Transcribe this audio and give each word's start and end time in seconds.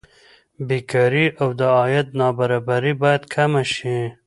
بېکاري 0.67 1.25
او 1.41 1.49
د 1.59 1.61
عاید 1.77 2.07
نابرابري 2.19 2.93
باید 3.01 3.23
کمه 3.33 3.63
شي. 3.73 3.97